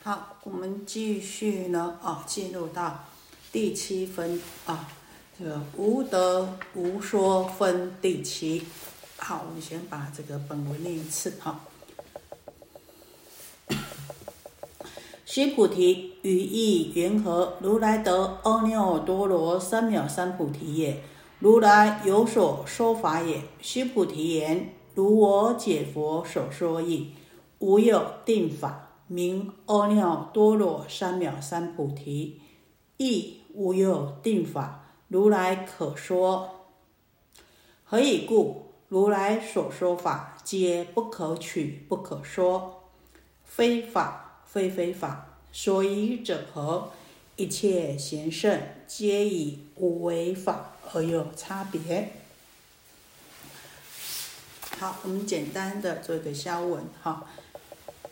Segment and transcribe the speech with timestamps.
[0.00, 3.04] 好，我们继续呢啊，进入到
[3.50, 4.88] 第七分啊，
[5.36, 8.62] 这个无德无说分第七。
[9.16, 11.60] 好，我们先把这个本文念一次哈。
[15.26, 17.54] 须菩提，语意缘何？
[17.60, 21.02] 如来得阿耨多罗三藐三菩提也。
[21.40, 23.42] 如来有所说法也。
[23.60, 27.14] 须菩提言：如我解佛所说义，
[27.58, 28.87] 无有定法。
[29.08, 32.40] 名阿耨多罗三藐三菩提，
[32.98, 36.66] 亦无有定法，如来可说。
[37.84, 38.66] 何以故？
[38.88, 42.84] 如来所说法，皆不可取，不可说，
[43.44, 45.38] 非法，非非法。
[45.52, 46.90] 所以者何？
[47.36, 52.12] 一切贤圣，皆以无为法而有差别。
[54.78, 57.26] 好，我们简单的做一个消文，哈。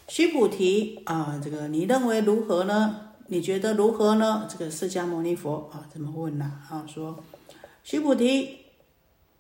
[0.08, 3.00] 须菩提啊，这个你认为如何呢？
[3.26, 4.46] 你觉得如何呢？
[4.48, 6.60] 这个释迦牟尼佛啊，怎么问呢？
[6.70, 7.18] 啊，说
[7.82, 8.58] 须菩提，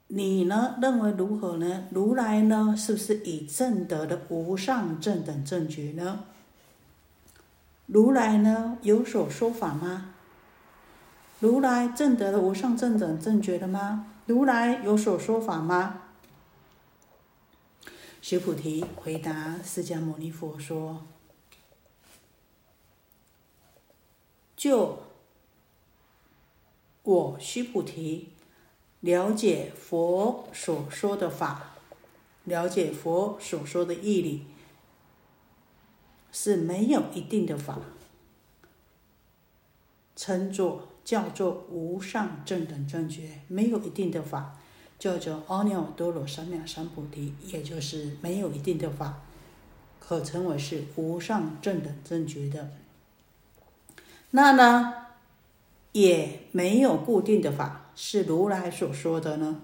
[0.08, 1.84] 你呢认为如何呢？
[1.90, 6.24] 如来呢，是不是以正德的无上正等正觉呢？
[7.86, 10.14] 如来呢有所说法吗？
[11.38, 14.06] 如来正德的无上正等正觉的吗？
[14.26, 16.02] 如来有所说法吗？
[18.28, 21.06] 须菩提回答释迦牟尼佛说
[24.56, 24.98] ：“就
[27.04, 28.30] 我须菩提
[28.98, 31.76] 了解佛所说的法，
[32.42, 34.44] 了解佛所说的义理，
[36.32, 37.78] 是没有一定的法，
[40.16, 44.58] 称作叫做无上正等正觉，没有一定的法。”
[44.98, 49.22] 叫做阿耨多罗三藐三菩提，也就是没有一定的法，
[50.00, 52.70] 可称为是无上正等正觉的。
[54.30, 54.94] 那呢，
[55.92, 59.60] 也没有固定的法，是如来所说的呢，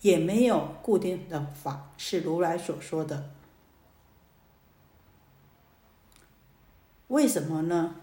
[0.00, 3.30] 也没有固定的法，是如来所说的。
[7.08, 7.96] 为什么呢？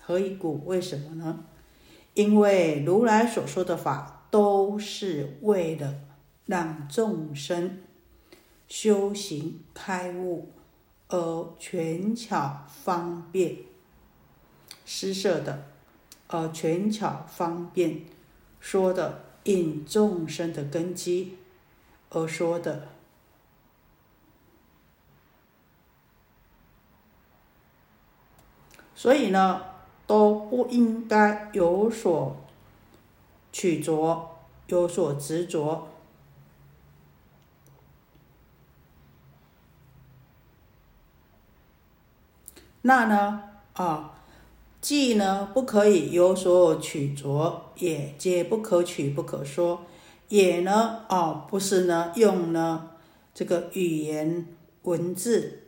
[0.00, 0.64] 何以故？
[0.66, 1.44] 为什么呢？
[2.14, 4.18] 因为如来所说的法。
[4.32, 5.94] 都是为了
[6.46, 7.82] 让众生
[8.66, 10.48] 修行开悟
[11.08, 13.58] 而权巧方便
[14.86, 15.66] 施设的，
[16.28, 18.06] 而权巧方便
[18.58, 21.36] 说的引众生的根基
[22.08, 22.88] 而说的，
[28.94, 29.60] 所以呢，
[30.06, 32.38] 都不应该有所。
[33.52, 34.30] 取着
[34.66, 35.88] 有所执着，
[42.80, 43.50] 那呢？
[43.74, 44.14] 啊，
[44.80, 49.84] 既呢不可以有所取着，也皆不可取不可说，
[50.28, 51.04] 也呢？
[51.08, 52.90] 啊不是呢用呢
[53.34, 54.46] 这个语言
[54.82, 55.64] 文字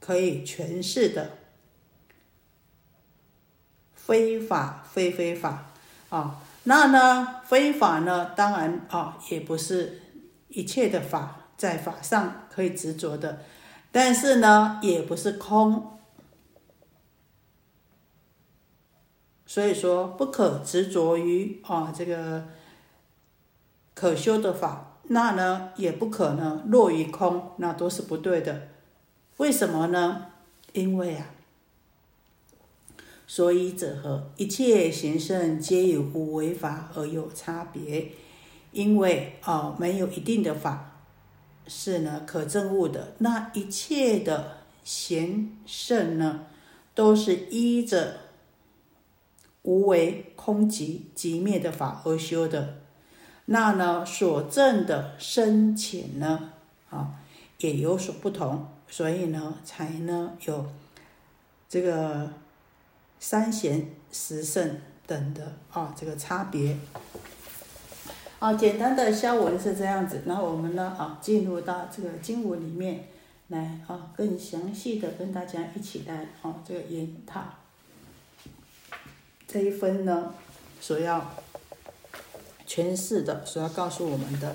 [0.00, 1.38] 可以诠释的，
[3.94, 5.70] 非法非非法。
[6.10, 6.42] 啊。
[6.66, 8.30] 那呢，非法呢？
[8.34, 10.00] 当然啊，也不是
[10.48, 13.40] 一切的法在法上可以执着的，
[13.92, 15.98] 但是呢，也不是空。
[19.46, 22.44] 所以说，不可执着于啊这个
[23.94, 28.68] 可修的法，那呢，也不可能落于空，那都是不对的。
[29.36, 30.28] 为什么呢？
[30.72, 31.26] 因为啊。
[33.26, 34.30] 所以者何？
[34.36, 38.08] 一切贤圣皆有无为法而有差别，
[38.70, 41.00] 因为啊，没有一定的法
[41.66, 43.14] 是呢可证悟的。
[43.18, 46.44] 那一切的贤圣呢，
[46.94, 48.18] 都是依着
[49.62, 52.76] 无为空寂寂灭的法而修的。
[53.46, 56.52] 那呢所证的深浅呢，
[56.90, 57.14] 啊，
[57.58, 58.68] 也有所不同。
[58.86, 60.66] 所以呢，才呢有
[61.70, 62.30] 这个。
[63.26, 66.76] 三贤十圣等的啊，这个差别。
[68.38, 73.08] 啊，简单的消文是这样子，然后我们呢啊，进入到这个经文里面
[73.48, 77.42] 来啊，更详细的跟大家一起来啊，这个研讨
[79.48, 80.34] 这一分呢
[80.78, 81.32] 所要
[82.68, 84.54] 诠释的，所要告诉我们的。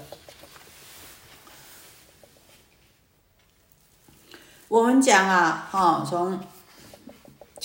[4.68, 6.39] 我们讲啊，哈，从。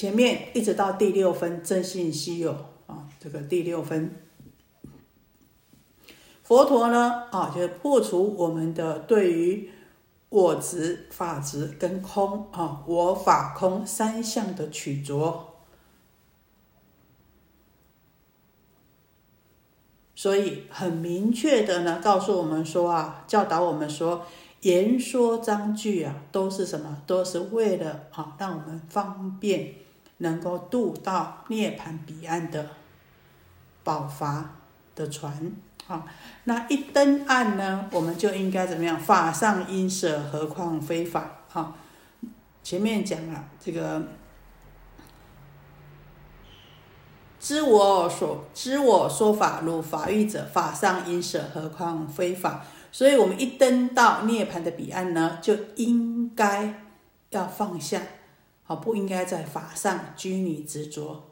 [0.05, 2.53] 前面一直到第六分正信稀有
[2.87, 4.15] 啊，这个第六分，
[6.43, 9.71] 佛陀呢啊，就破除我们的对于
[10.29, 15.55] 我执、法执跟空啊，我法空三相的取着。
[20.15, 24.27] 所以很明确的呢，告诉我们说啊，教导我们说，
[24.61, 27.01] 言说章句啊，都是什么？
[27.06, 29.77] 都是为了啊，让我们方便
[30.19, 32.71] 能够渡到涅盘彼岸的
[33.83, 34.45] 宝筏
[34.95, 35.53] 的船
[35.87, 36.05] 啊。
[36.45, 38.99] 那一登岸呢，我们就应该怎么样？
[38.99, 41.75] 法上应舍，何况非法啊？
[42.63, 44.03] 前面讲了这个。
[47.41, 52.65] 知我所知我说法如法欲者，法上应舍，何况非法？
[52.91, 56.83] 所以，我们一登到涅槃的彼岸呢，就应该
[57.29, 58.01] 要放下，
[58.65, 61.25] 好，不应该在法上拘泥执着。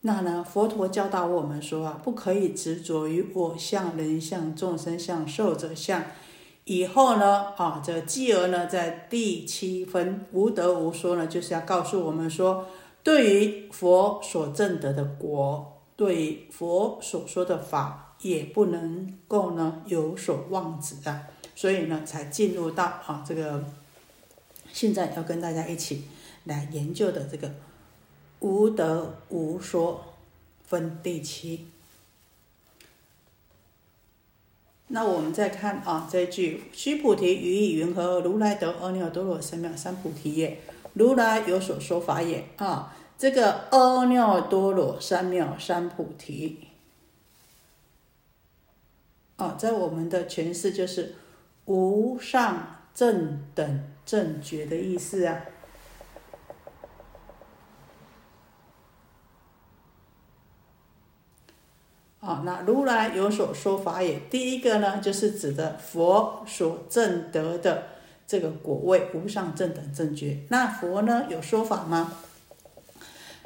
[0.00, 6.02] 那呢，佛陀教导我们说啊，不可以执着于我相、人相、众生相、寿者相。
[6.64, 12.66] 以后呢，啊，这继而呢，在第七分无得无说呢，就是要告诉我们说，
[13.02, 21.22] 对于佛所证得的果，对于佛所说的法，也不能够呢有所妄执啊。
[21.56, 23.64] 所以呢，才进入到啊这个
[24.72, 26.04] 现在要跟大家一起
[26.44, 27.50] 来研究的这个
[28.40, 30.14] 无得无说
[30.64, 31.66] 分第七。
[34.88, 38.20] 那我们再看啊，这一句“须菩提，于意云何？
[38.20, 40.60] 如来得阿耨多罗三藐三菩提也。
[40.92, 46.68] 如来有所说法也。”啊，这个阿耨多罗三藐三菩提，
[49.36, 51.16] 啊，在我们的诠释就是
[51.66, 55.42] 无上正等正觉的意思啊。
[62.18, 64.18] 好，那如来有所说法也。
[64.28, 67.84] 第一个呢，就是指的佛所证得的
[68.26, 70.38] 这个果位无上正等正觉。
[70.48, 72.14] 那佛呢有说法吗？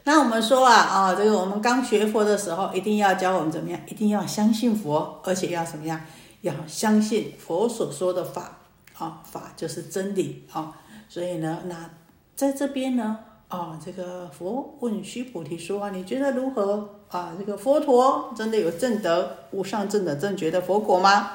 [0.04, 3.78] 那我们说啊，啊，这个我们刚学佛的时候，一定要教我们怎么样？
[3.86, 6.00] 一定要相信佛，而且要怎么样？
[6.40, 8.58] 要相信佛所说的法，
[8.98, 10.76] 啊，法就是真理啊。
[11.08, 11.90] 所以呢，那
[12.34, 13.18] 在这边呢。
[13.50, 17.34] 啊，这个佛问须菩提说啊，你觉得如何啊？
[17.36, 21.32] 这个佛陀真的有正德无上正的正觉的佛果吗？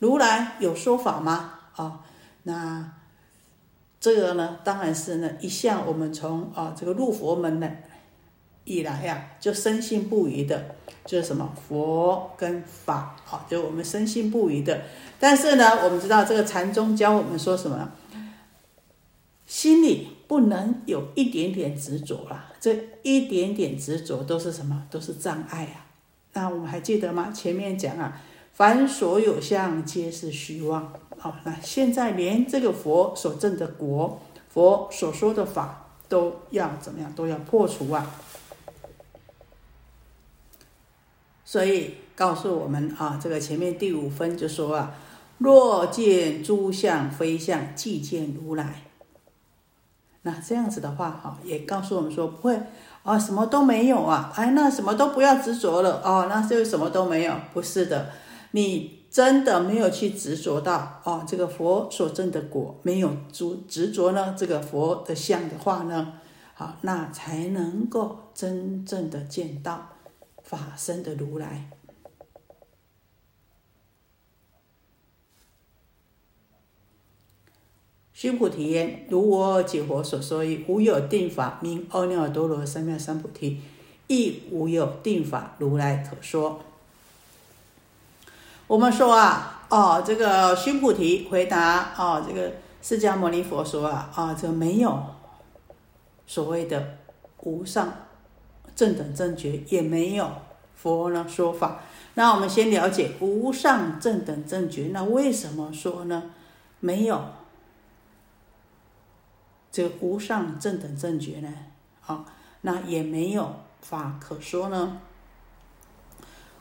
[0.00, 1.60] 如来有说法吗？
[1.76, 2.00] 啊，
[2.42, 2.94] 那
[4.00, 7.70] 这个呢，当然是呢，一向我们从啊这个入佛门呢
[8.64, 10.74] 以来呀，就深信不疑的，
[11.04, 14.82] 就是什么佛跟法好，就我们深信不疑的。
[15.18, 17.92] 但是呢，我们知道这个禅宗教我们说什么？
[19.46, 20.08] 心里。
[20.28, 24.86] 不能有一点点执着啦，这一点点执着都是什么？
[24.90, 25.84] 都是障碍啊！
[26.32, 27.30] 那我们还记得吗？
[27.30, 28.18] 前面讲啊，
[28.54, 30.94] 凡所有相，皆是虚妄。
[31.18, 37.12] 好，那现在连这个佛所证的国，佛所说的法，都要怎么样？
[37.14, 38.10] 都要破除啊！
[41.52, 44.94] 所以告诉我们啊，这个前面第五分就说啊，
[45.36, 48.84] 若见诸相非相，即见如来。
[50.22, 52.58] 那这样子的话，哈，也告诉我们说不会
[53.02, 56.00] 啊，什么都没有啊，哎，那什么都不要执着了。
[56.02, 58.08] 哦，那就什么都没有，不是的，
[58.52, 66.14] 你真的没有去执着到哦，这个佛所证的果，没有执执着呢，这个佛的相的话呢，
[66.54, 69.88] 好，那才能够真正的见到。
[70.52, 71.70] 法身的如来。
[78.12, 83.62] 须菩提言：如我解佛所说，亦无有定法名阿耨多罗三藐三菩提，
[84.08, 86.60] 亦无有定法如来可说。
[88.66, 95.02] 我们说啊，哦，这个须菩提回答哦，这个释迦牟尼佛说啊，啊，这没有
[96.26, 96.98] 所谓的
[97.38, 98.01] 无上
[98.74, 100.30] 正等正觉，也没有
[100.74, 101.80] 佛呢说法。
[102.14, 106.30] 那我们先了解无上正等正觉，那为什么说呢？
[106.80, 107.24] 没有。
[109.70, 111.48] 这无上正等正觉呢，
[112.00, 112.26] 好，
[112.60, 115.00] 那也没有法可说呢。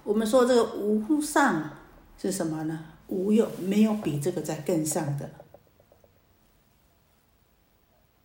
[0.06, 1.72] 我们说这个无上
[2.18, 2.86] 是什么呢？
[3.08, 5.30] 无有，没有比这个再更上的。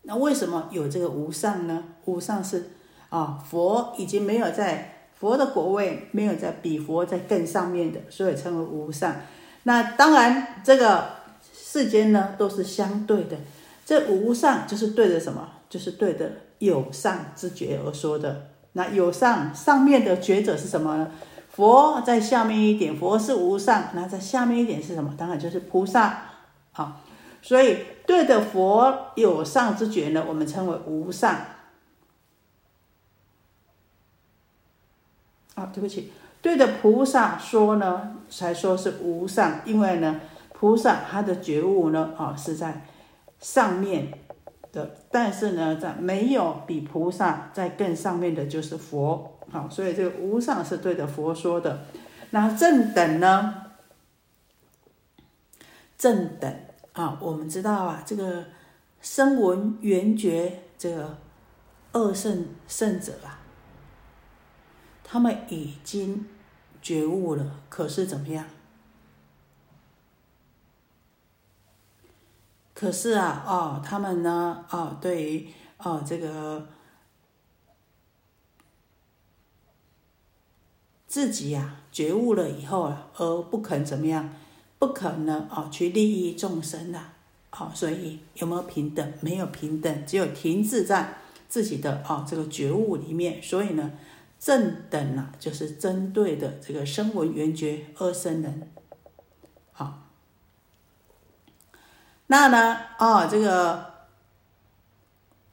[0.02, 1.82] 那为什么有这个无上呢？
[2.04, 2.70] 无上是
[3.08, 9.16] 啊，佛已经没有在佛的国位，没有在比佛在更上面的，所以称为无上。
[9.62, 11.10] 那当然，这个
[11.54, 13.36] 世间呢，都是相对的。
[13.84, 15.48] 这无上就是对着什么？
[15.68, 18.48] 就是对着有上之觉而说的。
[18.72, 21.10] 那有上上面的觉者是什么呢？
[21.50, 25.14] 佛在下面一点，佛是无上，那在下面一点是什么？
[25.16, 26.24] 当然就是菩萨。
[26.72, 27.00] 好，
[27.40, 31.36] 所以对的佛有上之觉呢，我们称为无上。
[35.56, 40.20] 啊，对不起，对着菩萨说呢，才说是无上，因为呢，
[40.52, 42.86] 菩萨他的觉悟呢，啊，是在
[43.40, 44.12] 上面
[44.70, 49.32] 的，但是呢，在没有比菩萨在更上面的，就是佛。
[49.50, 51.80] 好，所以这个无上是对着佛说的。
[52.30, 53.62] 那正等呢？
[55.96, 56.54] 正等
[56.92, 58.44] 啊，我们知道啊，这个
[59.00, 61.16] 声闻缘觉这个
[61.92, 63.40] 二圣圣者啊，
[65.08, 66.26] 他们已经
[66.82, 68.44] 觉悟了，可是怎么样？
[72.74, 75.48] 可是啊，哦，他们呢，哦，对于
[75.78, 76.66] 哦这个。
[81.06, 84.34] 自己呀觉悟了以后啊，而不肯怎么样，
[84.78, 87.12] 不肯呢哦去利益众生呐，
[87.48, 89.14] 好，所以有没有平等？
[89.22, 91.14] 没有平等，只有停滞在
[91.48, 93.40] 自己的啊这个觉悟里面。
[93.42, 93.92] 所以呢，
[94.46, 98.70] 正等啊，就是针对的这个声闻缘觉二生人，
[99.72, 100.04] 好。
[102.28, 103.84] 那呢啊这个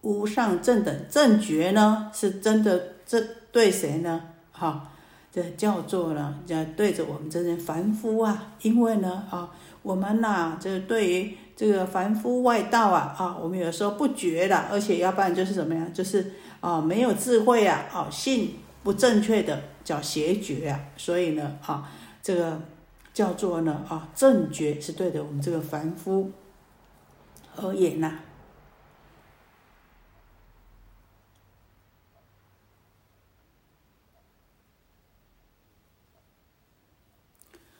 [0.02, 3.20] 无上正等正觉呢，是真的这
[3.52, 4.30] 对谁呢？
[4.52, 4.92] 哈。
[5.32, 9.50] 这叫做呢，叫对着我们这些凡夫啊，因为呢啊，
[9.82, 21.90] 我们呐，这对于这个凡夫外道啊啊，我们有时候不觉的，而且要不然就是怎么样，就是啊没有智慧啊，哦信不正确的叫邪觉啊，所以呢啊，
[22.22, 22.62] 这个
[23.14, 26.32] 叫做呢啊正觉是对的，我们这个凡夫
[27.56, 28.20] 而言呐。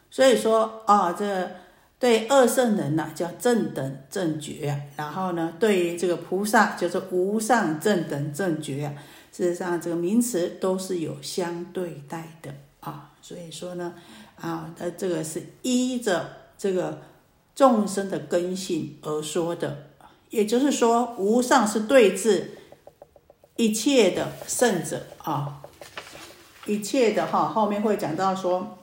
[0.10, 1.52] 所以说啊，这
[2.00, 8.94] 对二圣人呐叫正等正觉，然后呢，对于这个菩萨叫做无上正等正觉啊。
[9.36, 13.12] 事实上，这个名词都是有相对待的啊。
[13.22, 13.96] 所以说呢，
[14.40, 17.02] 啊，它这个是依着这个
[17.56, 19.90] 众生的根性而说的，
[20.30, 22.52] 也就是说，无上是对治
[23.56, 25.64] 一切的圣者啊，
[26.68, 28.78] 一切的哈，后面会讲到说。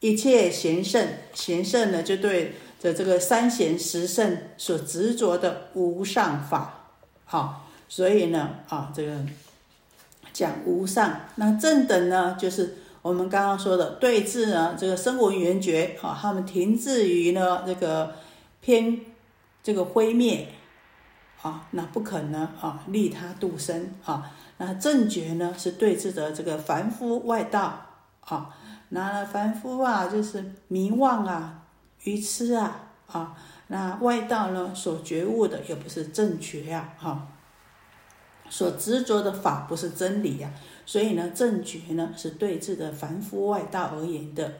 [0.00, 6.90] 一切贤圣，贤圣呢，就对着这个三贤十圣所执着的无上法，
[7.24, 9.24] 好，所以呢，啊，这个
[10.34, 18.12] 讲无上，那正等呢，就是我们刚刚说的对治呢，这个声闻缘觉，啊，他们停滞于呢这个
[18.60, 19.00] 偏
[19.62, 20.48] 这个灰灭，
[21.40, 27.86] 啊，那不可能啊利他度生啊，那正觉呢，是对治的这个凡夫外道，
[28.20, 28.54] 啊。
[28.90, 31.62] 那凡夫啊，就是迷妄啊、
[32.04, 33.34] 愚痴啊，啊，
[33.66, 37.26] 那外道呢所觉悟的也不是正觉呀，哈，
[38.54, 40.48] 所执着的法不是真理呀，
[40.86, 44.52] 所以呢，正觉呢是对治的凡夫外道而言的。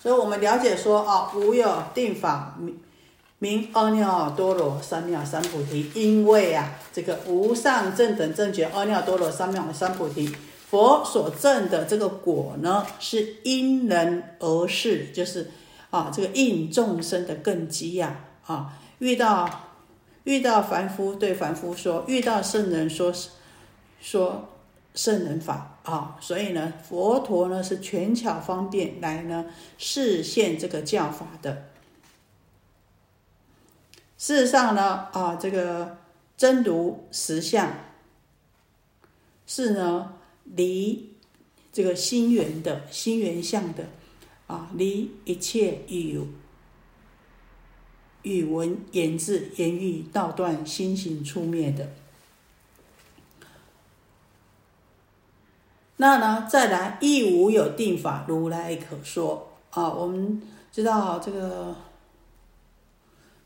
[0.00, 2.58] 所以我们了解说啊，无有定法
[3.44, 10.34] 名阿耨多罗三藐三菩提，因为啊，这个无上正等正觉阿耨多罗三藐三菩提，
[10.70, 15.50] 佛所证的这个果呢，是因人而事，就是
[15.90, 19.46] 啊，这个应众生的根基呀，啊，遇到
[20.22, 23.12] 遇到凡夫对凡夫说，遇到圣人说
[24.00, 24.48] 说。
[24.96, 29.46] 圣人法啊，所以呢，佛陀呢是权巧方便来呢
[29.76, 31.64] 示现这个教法的。
[34.24, 35.98] 事实上呢，啊，这个
[36.34, 37.70] 真如实相
[39.46, 40.14] 是呢
[40.44, 41.12] 离
[41.70, 43.84] 这个心源的心源相的
[44.46, 46.18] 啊，离一切语
[48.22, 51.90] 语文言字言语道断心行出灭的。
[55.98, 59.92] 那呢，再来亦无有定法，如来可说啊。
[59.92, 60.40] 我们
[60.72, 61.76] 知道这个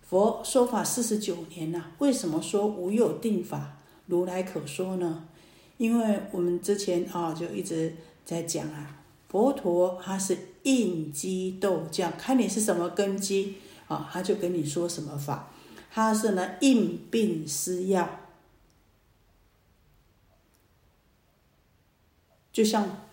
[0.09, 5.29] 佛说法四十九年呐，为什么说无有定法，如来可说呢？
[5.77, 15.50] 因为我们之前啊就一直在讲啊，佛陀他是应机斗教，看你是什么根基啊，他就跟你说什么法，
[15.91, 18.09] 他是呢应病施药。
[22.50, 23.07] 就像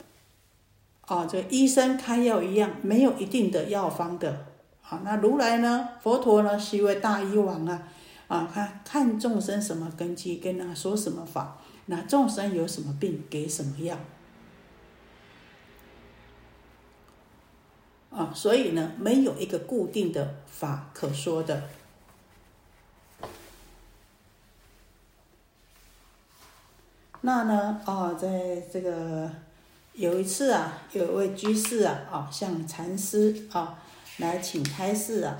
[1.02, 4.55] 啊，这医生开药一样，没有一定的药方的。
[4.88, 5.90] 好，那如来呢？
[6.00, 6.60] 佛陀呢？
[6.60, 7.88] 是一位大医王啊！
[8.28, 13.98] 啊，看看众生什么根基，跟他说什么法，那众生有什么病，给什么药。
[18.12, 21.64] 啊，所以呢，没有一个固定的法可说的。
[27.22, 27.82] 那呢？
[27.86, 29.32] 啊，在这个
[29.94, 33.80] 有一次啊，有一位居士啊，啊，向禅师啊。
[34.18, 35.36] 来，请开示啊！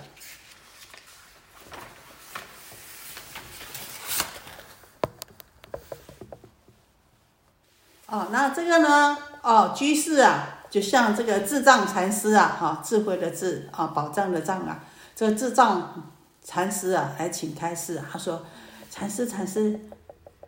[8.08, 9.18] 哦，那这个呢？
[9.42, 14.84] 哦，居士啊，就像这个智障禅师啊，哈，智慧的智啊，宝藏的藏啊，
[15.16, 16.12] 这个智障
[16.44, 18.04] 禅师啊，来请开示。
[18.12, 18.46] 他说
[18.92, 19.80] ：“禅师，禅师，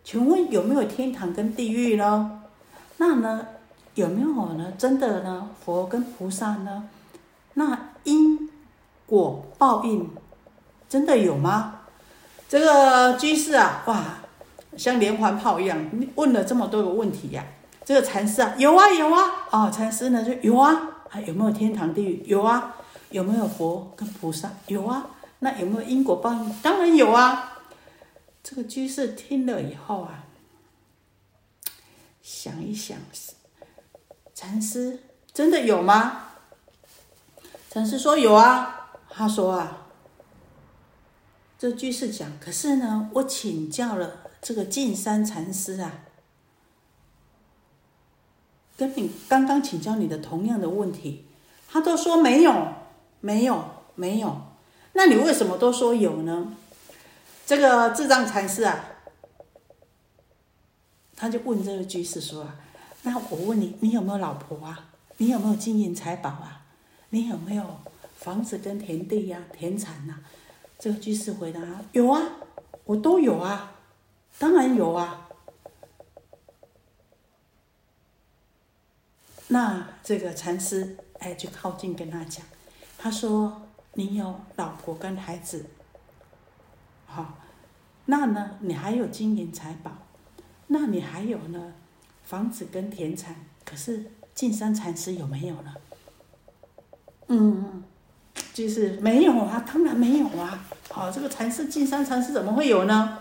[0.04, 2.44] 请问有没有天堂跟地狱呢？
[2.98, 3.48] 那呢，
[3.96, 4.74] 有没有呢？
[4.78, 5.50] 真的呢？
[5.64, 6.90] 佛跟菩萨呢？
[7.54, 8.50] 那？”因
[9.06, 10.10] 果报应
[10.88, 11.82] 真的有吗？
[12.48, 14.20] 这个居士啊，哇，
[14.78, 15.78] 像连环炮一样
[16.16, 17.46] 问了这么多个问题呀。
[17.84, 22.24] 这个禅师啊，有啊有啊，哦，禅师呢就有啊，还有没有天堂地狱？
[22.26, 22.76] 有啊，
[23.10, 24.50] 有没有佛跟菩萨？
[24.68, 25.06] 有啊，
[25.40, 26.54] 那有没有因果报应？
[26.62, 27.60] 当然有啊。
[28.42, 30.24] 这个居士听了以后啊，
[32.22, 32.98] 想一想，
[34.34, 35.02] 禅师
[35.34, 36.27] 真的有吗？
[37.78, 39.86] 禅师说有啊，他说啊，
[41.60, 45.92] 这居士讲，可是呢，我请教了这个净山禅师啊，
[48.76, 51.26] 跟你刚刚请教你的同样的问题，
[51.70, 52.74] 他都说没有，
[53.20, 54.42] 没有，没有，
[54.94, 56.56] 那你为什么都说有呢？
[57.46, 58.86] 这个智障禅师啊，
[61.16, 62.56] 他就问这个居士说啊，
[63.04, 64.86] 那我问你，你有没有老婆啊？
[65.18, 66.57] 你有没有金银财宝啊？
[67.10, 67.80] 你有没有
[68.16, 70.16] 房子跟田地呀、田产呐？
[70.78, 71.62] 这个居士回答：
[71.94, 72.22] 有啊，
[72.84, 73.74] 我都有啊，
[74.38, 75.30] 当然有啊。
[79.48, 82.46] 那这个禅师哎，就靠近跟他讲，
[82.98, 83.62] 他说
[83.96, 85.66] ：“你有老婆跟孩子，
[87.06, 87.40] 好，
[88.06, 89.92] 那呢，你还有金银财宝，
[90.68, 91.74] 那你还有呢，
[92.24, 93.36] 房子跟田产。
[93.64, 95.74] 可是净山禅师有没有呢？”
[97.28, 97.84] 嗯，
[98.54, 100.66] 就是没有啊，当然没有啊。
[100.90, 103.20] 好，这个禅师进山禅师怎么会有呢？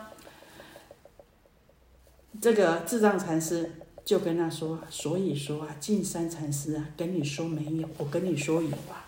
[2.40, 3.72] 这个智障禅师
[4.04, 9.04] 就跟他说：“所以说啊，进山禅师啊，跟你说没有，我跟你说有啊。”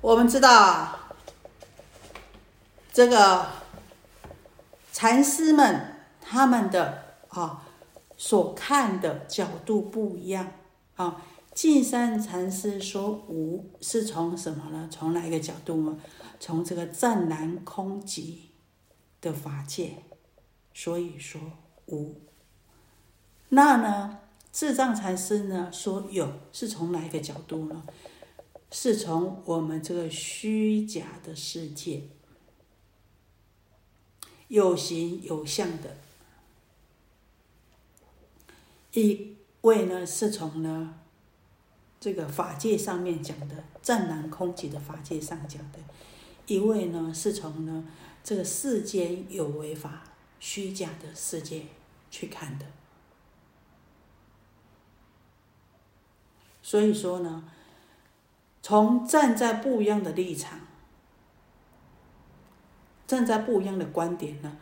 [0.00, 1.10] 我们知道啊，
[2.92, 3.46] 这个
[4.92, 7.64] 禅师们他们的啊
[8.16, 10.52] 所看的角度不一样
[10.94, 11.22] 啊。
[11.56, 14.86] 净善禅师说无是从什么呢？
[14.92, 15.98] 从哪一个角度呢？
[16.38, 18.40] 从这个湛然空寂
[19.22, 20.02] 的法界，
[20.74, 21.40] 所以说
[21.86, 22.20] 无。
[23.48, 24.18] 那呢，
[24.52, 27.84] 智障禅师呢说有，是从哪一个角度呢？
[28.70, 32.02] 是从我们这个虚假的世界，
[34.48, 35.96] 有形有相的。
[38.92, 40.98] 一位呢是从呢。
[42.06, 45.78] 这个法界上面讲的湛然空寂的法界上讲的，
[46.46, 47.84] 一位呢是从呢
[48.22, 50.04] 这个世间有为法
[50.38, 51.66] 虚假的世界
[52.08, 52.66] 去看的，
[56.62, 57.42] 所以说呢，
[58.62, 60.60] 从站在不一样的立场，
[63.08, 64.56] 站在不一样的观点呢，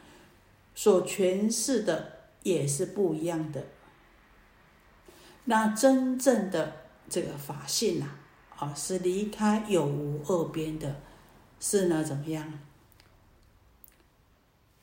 [0.75, 3.67] 所诠释的也是不一样的。
[5.45, 6.84] 那真正的。
[7.09, 8.07] 这个法性呐，
[8.57, 10.97] 啊，是离开有无二边的，
[11.61, 12.59] 是呢怎么样？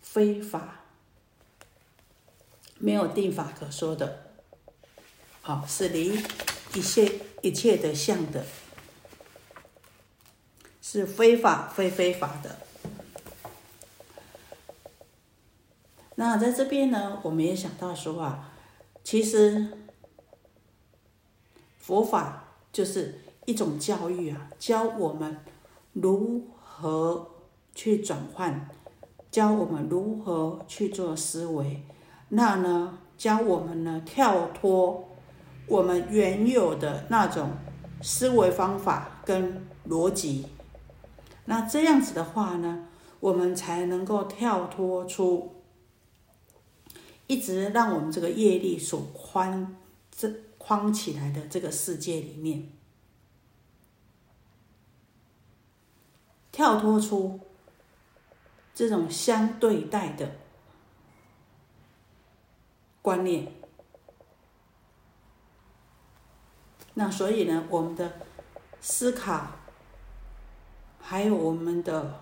[0.02, 0.82] 非法，
[2.78, 4.32] 没有定法可说的，
[5.42, 6.18] 好，是离
[6.74, 8.46] 一切一切的相的，
[10.82, 12.60] 是非法非非法的。
[16.16, 18.54] 那在这边呢，我们也想到说啊，
[19.04, 19.78] 其实。
[21.92, 25.36] 佛法就是一种教育啊，教我们
[25.92, 27.30] 如何
[27.76, 28.70] 去转换，
[29.30, 31.84] 教我们如何去做思维，
[32.30, 35.10] 那呢，教我们呢跳脱
[35.68, 37.50] 我们原有的那种
[38.02, 40.46] 思维方法跟逻辑，
[41.44, 42.88] 那这样子的话呢，
[43.20, 45.56] 我们才能够跳脱出
[47.28, 49.76] 一直让我们这个业力所宽
[50.10, 50.32] 这
[50.64, 52.70] 框起来的这个世界里面，
[56.52, 57.40] 跳脱出
[58.72, 60.36] 这种相对待的
[63.02, 63.52] 观念。
[66.94, 68.22] 那所以呢，我们的
[68.80, 69.48] 思考，
[71.00, 72.22] 还有我们的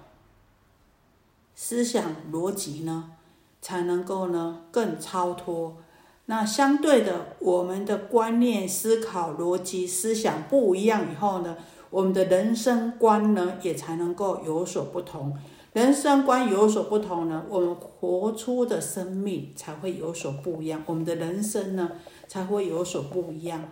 [1.54, 3.18] 思想逻辑呢，
[3.62, 5.84] 才能够呢更超脱。
[6.30, 11.58] 那相对的，我们的观念、思考、逻辑、思想不一样以后呢，
[11.90, 15.36] 我们的人生观呢也才能够有所不同。
[15.74, 21.94] 人生观有所不同呢，我们活出的生命才会有所不一样，我们的人生呢
[22.28, 23.68] 才会有所不一样。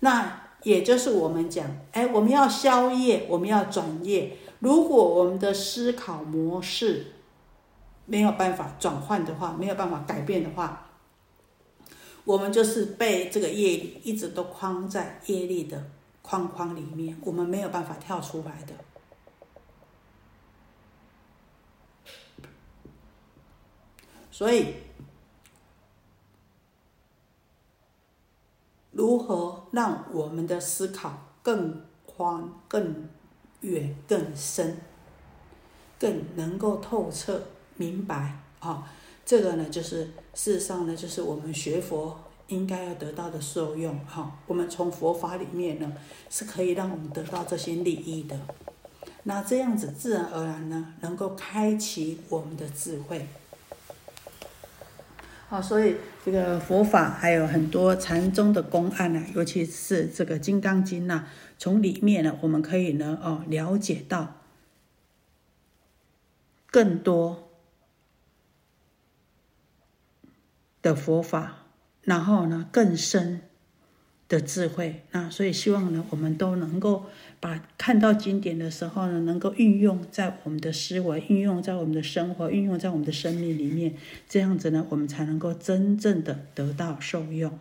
[0.00, 4.36] 那也就是我们讲，哎，我们要消业，我们要转业。
[4.58, 7.06] 如果我们的思考模式
[8.06, 10.86] 没有办法转换的话，没有办法改变的话，
[12.24, 15.90] 我们就是被这个业力一直都框在业力的
[16.22, 18.74] 框框里面，我们没有办法跳出来的。
[24.30, 24.74] 所以。
[28.96, 33.08] 如何让我们的思考更宽、更
[33.62, 34.80] 远、更深，
[35.98, 37.42] 更能够透彻
[37.76, 38.90] 明白啊？
[39.26, 44.38] 这个呢，就是事实上呢，就是我们学佛应该要得到的受用哈。
[44.46, 45.92] 我们从佛法里面呢，
[46.28, 48.38] 是可以让我们得到这些利益的。
[49.22, 53.26] 那这样子自然而然呢，能够开启我们的智慧。
[55.48, 61.26] 好，所以这个佛法还有很多禅宗的公案呢，尤其是这个《金刚经》呐，
[61.58, 64.34] 从里面呢，我们可以呢，哦，了解到
[66.70, 67.43] 更多
[70.84, 71.64] 的佛法，
[72.02, 73.40] 然后呢，更深。
[74.26, 77.04] 的智慧，那所以希望呢，我们都能够
[77.40, 83.94] 把看到经典的时候呢，能够运用在我们的思维，运用在我们的生活，运用在我们的生命里面，
[84.26, 87.58] 这样子呢，我们才能够真正的得到受用。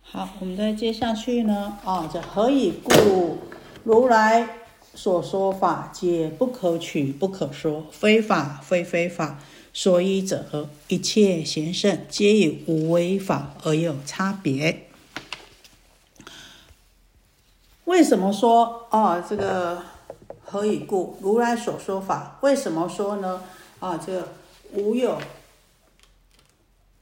[0.00, 3.36] 好，我们再接下去呢，啊，这何以故？
[3.84, 4.48] 如来
[4.94, 9.38] 所说法，皆不可取，不可说，非法非非法，
[9.80, 14.88] 所以者，一切贤圣，皆以无为法而有差别。
[17.84, 19.20] 为什么说啊？
[19.20, 19.80] 这个
[20.42, 21.16] 何以故？
[21.22, 23.40] 如来所说法，为什么说呢？
[23.78, 24.28] 啊，这个
[24.72, 25.16] 无有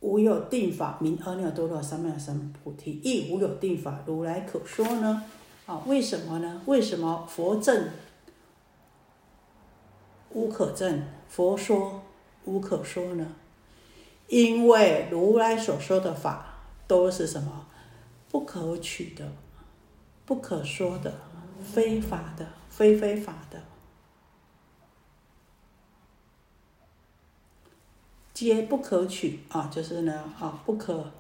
[0.00, 5.24] 无有定法名阿耨多罗三藐三菩提，亦无有定法如来可说呢？
[5.64, 6.60] 啊，为什么呢？
[6.66, 7.88] 为什么佛证
[10.34, 12.02] 无可证，佛说
[12.46, 13.26] 无可说呢？
[14.28, 16.54] 因为如来所说的法
[16.88, 17.66] 都是什么
[18.30, 19.30] 不可取的。
[20.24, 21.14] 不可说的、
[21.62, 23.62] 非法的、非非法的，
[28.34, 29.70] 皆不可取啊！
[29.72, 31.12] 就是呢，啊，不可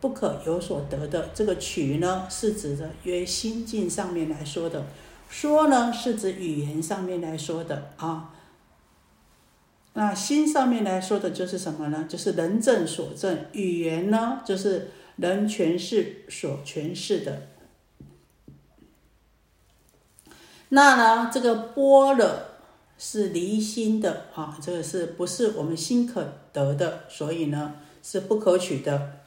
[0.00, 1.28] 不可有所得的。
[1.34, 4.80] 这个取呢，是指的约心境上面来说的；
[5.28, 8.32] 说呢，是指语言上面来说的啊。
[9.98, 12.04] 那心上面来说的就是什么呢？
[12.06, 13.46] 就是人证所证。
[13.52, 17.48] 语言呢，就是人诠释所诠释的。
[20.68, 21.30] 那呢？
[21.32, 22.30] 这个波若
[22.98, 27.04] 是离心的啊，这个是不是我们心可得的？
[27.08, 29.20] 所以呢是不可取的。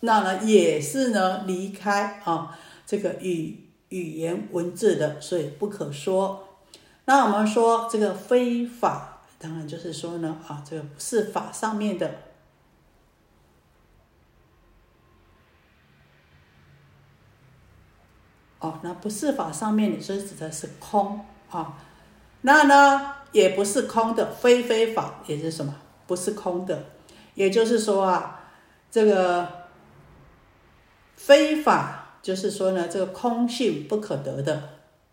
[0.00, 6.46] 那呢也是呢离开啊这个语语言文字的，所以不可说。
[7.06, 9.13] 那我们说这个非法，
[9.44, 12.10] 当然就是说呢啊这个不是法上面的。
[18.60, 21.76] 哦，那不是法上面，你说指的是空啊？
[22.40, 25.74] 那呢，也不是空的，非非法也是什么？
[26.06, 26.86] 不是空的，
[27.34, 28.40] 也就是说啊，
[28.90, 29.66] 这个
[31.16, 34.70] 非法就是说呢，这个空性不可得的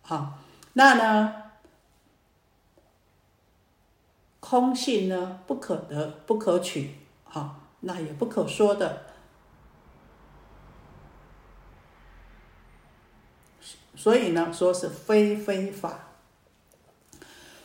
[0.07, 0.39] 啊。
[0.71, 1.50] 那呢，
[4.51, 9.03] 空性呢不可得，不可取啊，那也不可说的。
[13.95, 16.09] 所以呢，说是非非法。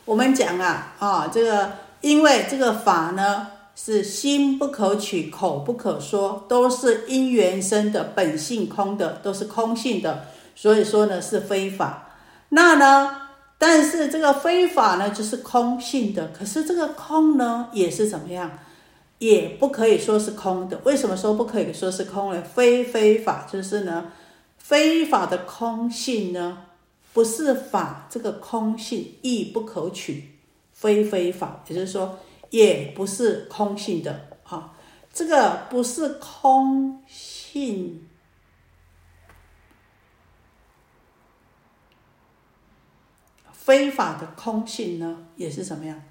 [0.05, 12.11] 我们讲啊，啊，这个因为这个法呢是心不可取，口不可说，都是因缘生的，本性空的，都是空性的，所以说呢是非法。
[12.47, 13.26] 那呢，
[13.57, 18.59] 但是这个非法呢就是空性的，可是这个空呢也是怎么样？
[19.19, 20.79] 也不可以说是空的。
[20.83, 22.43] 为什么说不可以说是空呢？
[22.43, 24.11] 非非法就是呢，
[24.59, 26.59] 非法的空性呢，
[27.13, 30.35] 不是法，这个空性亦不可取，
[30.71, 32.19] 非非法，也就是说，
[32.51, 34.73] 也不是空性的啊。
[35.11, 38.06] 这个不是空性，
[43.67, 46.01] 非法的空性呢，也是什么样？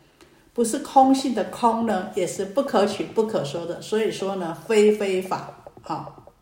[0.52, 3.80] 不是空性的空呢，也是不可取、不可说的。
[3.80, 6.34] 所以说呢，非非法，好。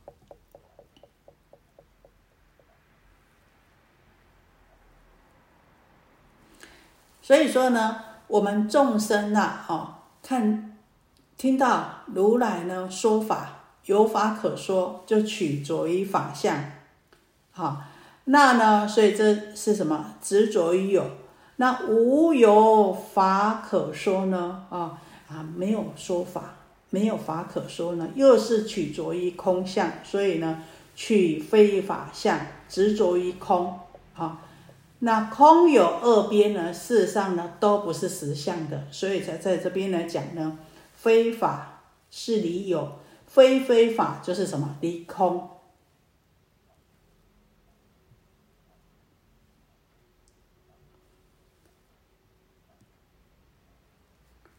[7.22, 10.76] 所以说呢，我们众生呐，哦，看
[11.36, 16.72] 听到如来呢说法有法可说，就取着于法相，
[17.52, 17.84] 好，
[18.24, 20.14] 那呢，所以这是什么？
[20.22, 21.04] 执着于有。
[21.56, 24.64] 那无有法可说呢？
[24.70, 26.56] 啊啊，没有说法，
[26.90, 30.62] 没有法可说呢，又是取着于空相，所以呢，
[30.96, 33.78] 取非法相，执着于空。
[34.16, 34.40] 啊，
[35.00, 40.58] 那空有二边呢，事实上呢，都不是实相的，所以才在这边来讲呢，
[40.94, 42.92] 非法是离有，
[43.26, 45.50] 非非法就是什么离空。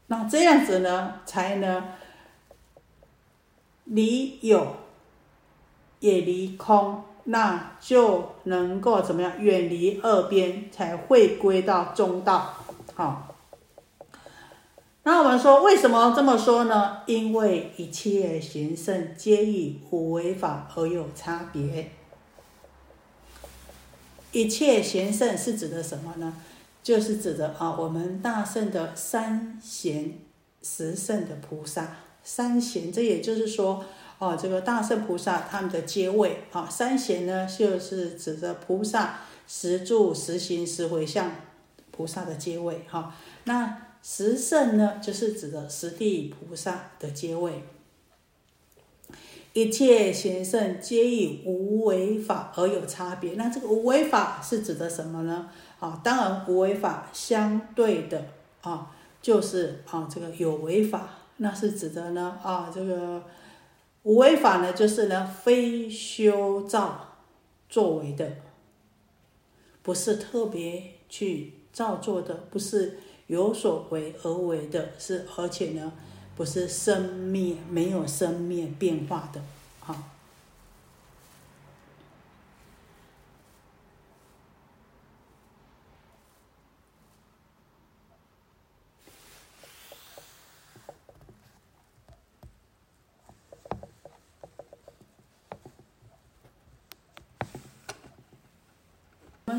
[0.07, 1.83] 那这样子呢，才能
[3.85, 4.75] 离有，
[5.99, 9.41] 也离空，那就能够怎么样？
[9.41, 12.53] 远离二边，才会归到中道。
[12.93, 13.35] 好，
[15.03, 17.01] 那我们说为什么这么说呢？
[17.07, 21.91] 因为一切行胜皆以无为法而有差别。
[24.31, 26.33] 一切行胜是指的什么呢？
[26.85, 30.19] 就是指的啊，我们大圣的三贤
[30.61, 33.83] 十圣的菩萨，三贤，这也就是说，
[34.19, 41.31] 哦，这个大圣菩萨他们的阶位啊，三贤呢，就是指的菩萨十住、十行、十回向
[41.89, 43.15] 菩萨的阶位哈。
[43.45, 47.63] 那十圣呢，就是指的十地菩萨的阶位。
[49.53, 53.33] 一切贤圣皆以无为法而有差别。
[53.35, 55.49] 那这个无为法是指的什么呢？
[55.79, 58.25] 啊，当然无为法相对的
[58.61, 63.23] 啊，就是啊这个有为法，那是指的呢啊这个
[64.03, 67.17] 无为法呢，就是呢非修造
[67.69, 68.29] 作为的，
[69.81, 75.91] 不是特别去造作的，不是有所为而为的，是而且呢
[76.35, 79.41] 不是生灭没有生灭变化的。
[79.85, 80.11] 啊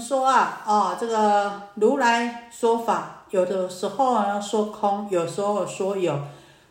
[0.00, 6.18] 说啊，哦，这个如来说法，有的时候呢说空，有时候说有。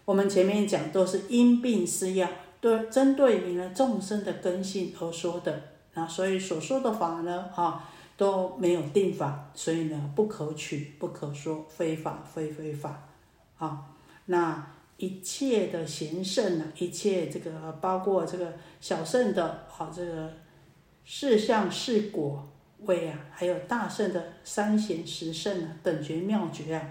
[0.05, 2.29] 我们前面讲都是因病施药，
[2.61, 5.61] 对，针对你呢众生的根性而说的。
[5.95, 13.01] 那所以所说的法呢，啊都没有定法，所以呢不可取，不可说，非法非非法。
[13.57, 13.85] 啊，
[14.25, 20.31] 那一切的贤圣呢，一切这个包括这个小圣的，好这个
[21.03, 22.47] 事相事果。
[22.85, 26.81] 位啊，还有大圣的三贤十圣啊，等觉妙觉啊，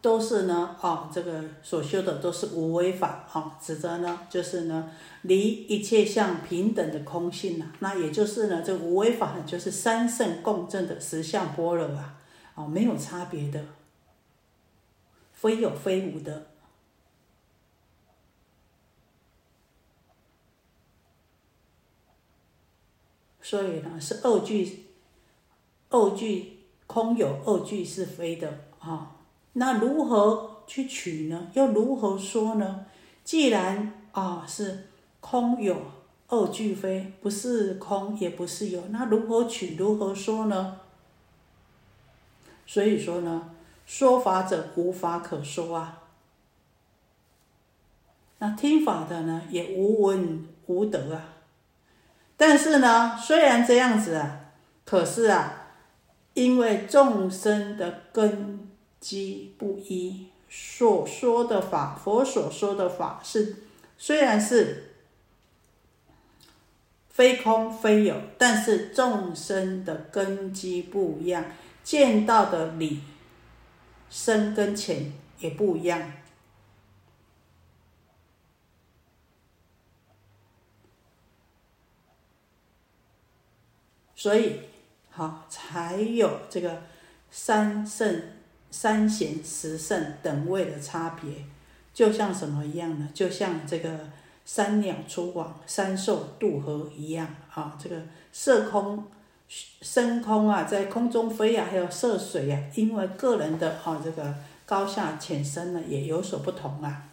[0.00, 4.90] 都是呢，啊，这个所修的都是无为法啊，指的呢就是呢
[5.22, 12.20] 离一切相平等的空性呐，那也就是呢这无为法呢就是三圣共振的实相般若啊，
[12.54, 13.64] 啊没有差别的，
[15.32, 16.48] 非有非无的。
[23.44, 24.86] 所以呢，是二句，
[25.90, 29.16] 二句空有，二句是非的啊。
[29.52, 31.48] 那如何去取呢？
[31.52, 32.86] 又如何说呢？
[33.22, 34.88] 既然啊是
[35.20, 35.76] 空有，
[36.28, 39.76] 二句非，不是空也不是有，那如何取？
[39.76, 40.80] 如何说呢？
[42.66, 43.50] 所以说呢，
[43.84, 46.02] 说法者无法可说啊。
[48.38, 51.33] 那听法的呢，也无闻无得啊。
[52.36, 54.40] 但是呢，虽然这样子啊，
[54.84, 55.68] 可是啊，
[56.34, 58.68] 因为众生的根
[59.00, 63.56] 基不一，所说的法，佛所说的法是，
[63.96, 64.94] 虽然是
[67.08, 71.44] 非空非有，但是众生的根基不一样，
[71.84, 73.00] 见到的理
[74.10, 76.12] 深跟浅也不一样。
[84.16, 84.60] 所以，
[85.10, 86.82] 好才有这个
[87.30, 88.22] 三圣、
[88.70, 91.44] 三贤、十圣等位的差别，
[91.92, 93.08] 就像什么一样呢？
[93.12, 93.98] 就像这个
[94.44, 97.76] 三鸟出网、三兽渡河一样啊。
[97.82, 97.96] 这个
[98.32, 99.04] 色空、
[99.82, 107.10] 升空啊，在空中飞啊，还有涉水啊，因为个人的哈这个高下浅深呢，也有所不同啊。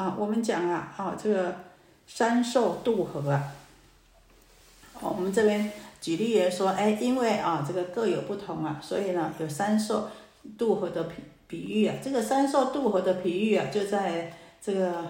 [0.00, 1.54] 啊，我们讲啊，啊，这个
[2.06, 3.52] 三兽渡河啊，
[4.98, 10.08] 哦，我们这边举例也说，哎，因为啊，这个各有不同啊，所以呢，有三兽
[10.56, 14.32] 渡河的比比喻啊，这个三兽渡河的比喻啊，就在
[14.62, 14.90] 这个《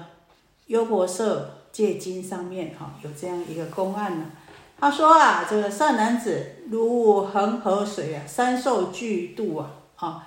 [0.66, 1.24] 优婆塞
[1.70, 4.26] 戒经》上面哈，有这样一个公案呢。
[4.80, 10.26] 他说啊，这个善男子，如恒河水啊，三兽俱渡啊，啊，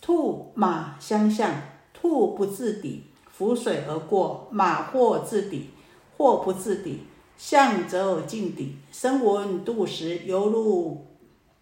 [0.00, 1.50] 兔马相向，
[1.92, 3.06] 兔不自抵。
[3.36, 5.70] 浮水而过，马或自抵，
[6.16, 7.00] 或不自抵，
[7.36, 8.76] 象则近抵。
[8.92, 11.04] 声闻度时，犹如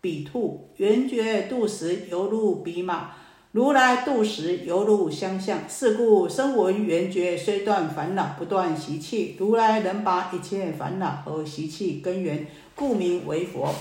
[0.03, 3.13] 彼兔；缘觉度时，犹如彼马。
[3.53, 5.61] 如来度时，犹如相向。
[5.69, 9.37] 是故声闻缘觉虽断烦恼，不断习气。
[9.39, 13.75] 如来能把一切烦恼和习气根源，故名为佛。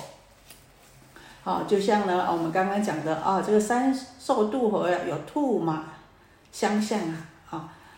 [1.43, 5.85] 好，就像呢，我们刚刚讲的啊，这个三受度河有兔马
[6.53, 7.27] 相向，啊。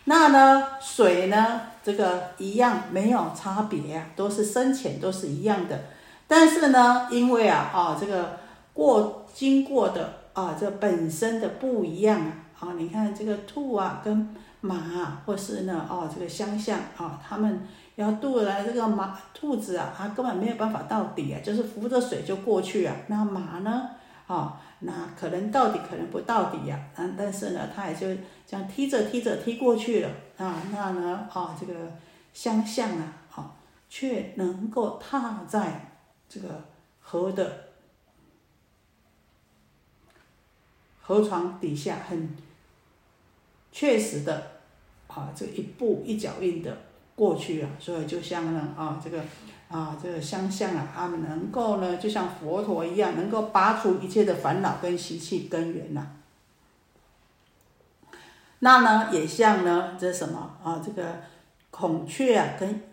[0.06, 5.80] 那呢，水呢，这个一样没有差别啊，都是深浅都是一样的。
[6.28, 8.38] 但是呢，因为啊啊这个
[8.74, 22.94] 过经过的啊这本身的不一样啊啊，你看这个兔啊跟马啊，或是呢哦这个相像啊，他们要渡来这个马兔子啊，它根本没有办法到底啊，就是浮着水就过去啊。
[23.08, 23.90] 那马呢
[24.28, 24.60] 啊？
[24.86, 28.08] 那可能到底可能不到底呀，嗯，但是呢，他也就
[28.46, 31.74] 这样踢着踢着踢过去了啊，那呢，啊，这个
[32.34, 33.56] 相向啊，啊，
[33.90, 35.96] 却能够踏在
[36.28, 36.66] 这个
[37.00, 37.70] 河的
[41.02, 42.36] 河床底下，很
[43.72, 44.60] 确实的
[45.08, 46.78] 啊，这一步一脚印的
[47.16, 49.24] 过去啊，所以就像呢，啊，这个。
[49.70, 56.10] 啊，这个相像啊，他们能够呢，就像佛陀一样，能够拔除一切的烦恼跟习气根源呐。
[58.60, 60.80] 那呢，也像呢，这什么啊？
[60.86, 61.22] 这个
[61.72, 62.84] 孔雀啊，跟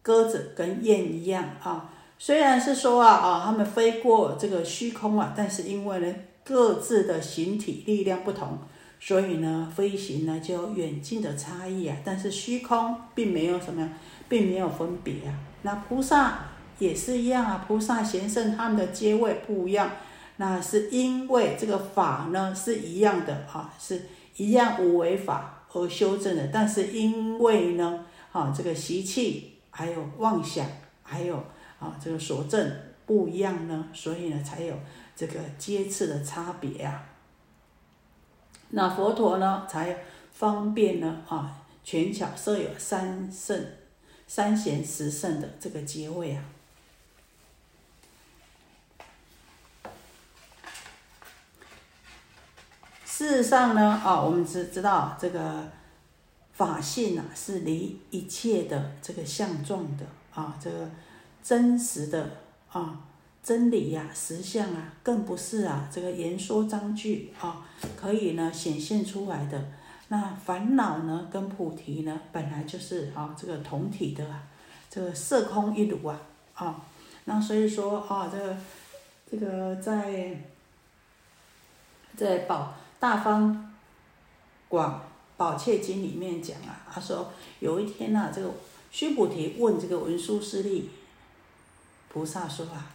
[0.00, 1.90] 鸽子跟雁一样啊。
[2.20, 8.60] 虽然是说啊啊，他们飞过这个虚空啊，但是因为呢，各自的形体力量不同，
[9.06, 11.96] 所以呢，飞行呢就有远近的差异啊。
[12.04, 13.88] 但是虚空并没有什么，
[14.28, 15.38] 并没有分别啊。
[15.62, 16.40] 那菩萨
[16.80, 19.92] 也是一样啊，菩萨贤圣他们的阶位不一样，
[20.38, 24.06] 那是因为这个法呢是一样的啊，是
[24.38, 30.66] 一样无为法而修正的，但是因为呢，啊这个习气还有妄想
[31.04, 31.36] 还有
[31.78, 32.72] 啊这个所证
[33.06, 34.74] 不一样呢，所以呢才有
[35.14, 37.04] 这个阶次的差别啊。
[38.70, 39.98] 那佛陀呢才
[40.32, 43.66] 方便呢啊，全巧设有三圣。
[44.28, 46.42] 三贤十圣的这个结位啊，
[53.04, 55.70] 事实上呢，啊，我们知知道这个
[56.54, 60.90] 法性啊，是离一切的这个相状的啊，这个
[61.40, 62.28] 真实的
[62.72, 62.98] 啊
[63.46, 69.68] 真理呀、实相啊，更不是啊这个言说章句啊可以呢显现出来的。
[70.08, 74.42] 那烦恼呢，跟菩提呢，本来就是啊，这个同体的，啊
[74.90, 76.20] 这个色空一如啊，
[76.54, 76.82] 啊，
[77.26, 78.56] 那所以说啊，这个
[79.30, 80.40] 这个在
[82.16, 83.72] 在宝大方
[84.68, 85.04] 广
[85.36, 87.30] 宝切经里面讲啊，他说
[87.60, 88.50] 有一天呐，这个
[88.90, 90.90] 须菩提问这个文殊师利
[92.08, 92.90] 菩萨说啊，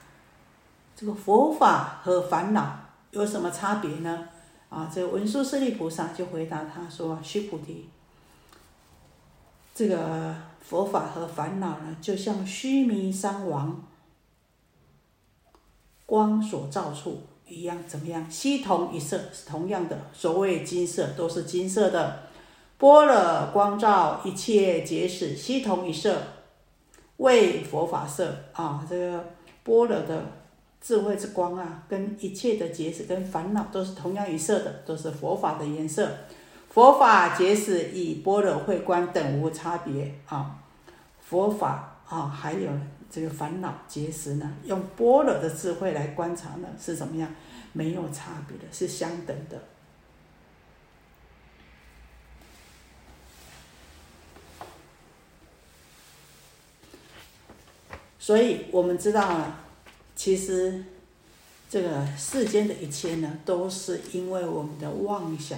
[1.02, 2.78] 这个佛法和烦恼
[3.10, 4.30] 有什么差别呢？
[4.70, 7.89] 啊，这个文殊师利菩萨就回答他说：“须菩提，
[9.74, 13.84] 这个佛法和烦恼呢，就像须弥山王
[16.06, 18.30] 光所照处一样，怎么样？
[18.30, 19.97] 悉同一色，是同样的。
[20.14, 22.20] 所谓金色，都是金色的。
[22.78, 26.22] 般若光照一切结使，悉同一色，
[27.18, 28.86] 为佛法色啊。
[28.88, 29.34] 这个
[29.64, 30.24] 般若的。”
[30.82, 36.12] 智慧之光啊，跟一切的结识、跟烦恼都是同样一色的，都是佛法的颜色。
[36.70, 40.60] 佛法解释以般若慧观等无差别啊，
[41.22, 42.70] 佛法啊，还有
[43.10, 47.30] 这个烦恼结识呢，用般若的智慧来观察呢，是怎么样？
[47.74, 49.58] 没有差别的，是相等的。
[58.20, 59.60] 所以我们知道了，
[60.24, 60.84] 其实
[61.67, 65.57] 这个世间的一切呢，都是因为我们的妄想。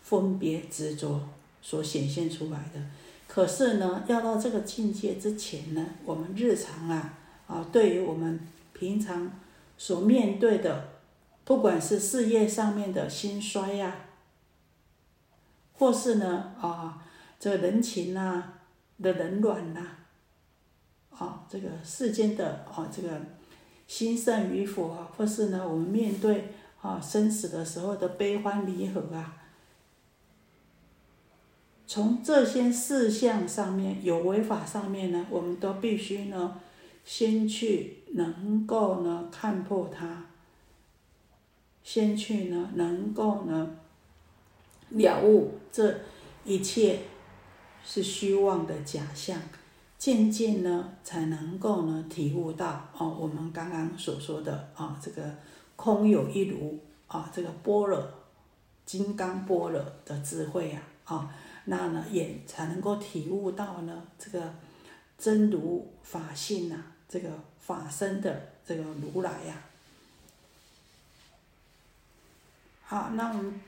[0.00, 1.20] 分别执着
[1.60, 2.80] 所显现出来的，
[3.26, 8.38] 可是呢，要到这个境界之前呢，我们日常啊啊，对于我们
[8.72, 9.32] 平常
[9.76, 10.90] 所面对的，
[11.44, 13.96] 不管是事业上面的兴衰呀，
[15.72, 17.02] 或是呢啊，
[17.40, 18.52] 这个人情呐
[19.02, 19.84] 的冷暖呐，
[21.10, 23.20] 啊，这个世间的啊这个
[23.86, 29.42] 兴盛与否，或是呢，我们面对啊生死的时候的悲欢离合啊。
[31.86, 36.60] 从这些事项上面有违法上面呢，我们都必须呢，
[37.04, 40.24] 先去能够呢看破它，
[41.84, 43.76] 先去呢能够呢
[44.88, 46.00] 了悟这
[46.44, 47.02] 一切
[47.84, 49.40] 是虚妄的假象，
[50.06, 55.34] 渐渐呢才能够呢体悟到哦，我们刚刚所说的啊这个
[55.74, 56.78] 空有一如
[57.08, 58.08] 啊这个般若
[58.84, 61.34] 金刚般若的智慧呀啊。
[61.64, 64.54] 那呢，也才能够体悟到呢，这个
[65.18, 66.76] 真如法性呐，
[67.08, 67.28] 这个
[67.58, 69.60] 法身的这个如来呀。
[72.84, 73.60] 好，那我们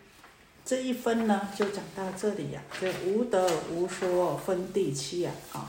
[0.65, 2.63] 这一分呢，就讲到这里呀。
[2.81, 5.69] 这无得无说分第七呀，啊。